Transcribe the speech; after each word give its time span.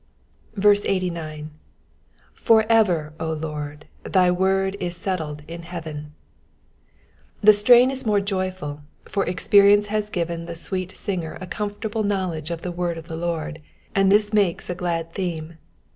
89. 0.57 1.51
^" 2.33 2.33
FoT 2.35 2.67
«w, 2.69 3.09
Lord, 3.19 3.85
thy 4.01 4.31
idord 4.31 4.75
is 4.79 4.95
settled 4.97 5.43
in 5.47 5.61
heaven^ 5.61 6.07
The 7.41 7.53
strain 7.53 7.91
is 7.91 8.03
more 8.03 8.19
joyful, 8.19 8.81
for 9.05 9.23
experience 9.27 9.85
has 9.93 10.09
given 10.09 10.47
the 10.47 10.55
sweet 10.55 10.97
singer 10.97 11.37
a 11.39 11.45
comfortable 11.45 12.01
knowledge 12.01 12.49
of 12.49 12.63
the 12.63 12.71
word 12.71 12.97
of 12.97 13.09
the 13.09 13.15
Lord, 13.15 13.61
and 13.93 14.11
this 14.11 14.33
makes 14.33 14.71
a 14.71 14.73
glad 14.73 15.13
theme. 15.13 15.59